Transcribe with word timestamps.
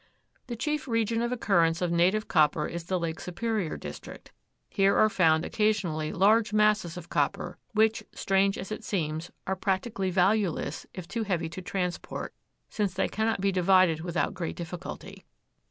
The 0.47 0.55
chief 0.55 0.87
region 0.87 1.21
of 1.21 1.31
occurrence 1.31 1.79
of 1.79 1.91
native 1.91 2.27
copper 2.27 2.65
is 2.65 2.85
the 2.85 2.99
Lake 2.99 3.19
Superior 3.19 3.77
district. 3.77 4.31
Here 4.67 4.95
are 4.97 5.09
found 5.09 5.45
occasionally 5.45 6.11
large 6.11 6.53
masses 6.53 6.97
of 6.97 7.07
copper, 7.09 7.59
which, 7.73 8.01
strange 8.11 8.57
as 8.57 8.71
it 8.71 8.83
seems, 8.83 9.29
are 9.45 9.55
practically 9.55 10.09
valueless 10.09 10.87
if 10.91 11.07
too 11.07 11.21
heavy 11.21 11.49
to 11.49 11.61
transport, 11.61 12.33
since 12.67 12.95
they 12.95 13.09
cannot 13.09 13.41
be 13.41 13.51
divided 13.51 14.01
without 14.01 14.33
great 14.33 14.55
difficulty. 14.55 15.23